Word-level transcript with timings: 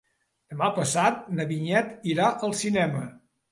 Demà 0.53 0.69
passat 0.77 1.29
na 1.41 1.47
Vinyet 1.53 1.93
irà 2.15 2.33
al 2.49 2.59
cinema. 2.65 3.07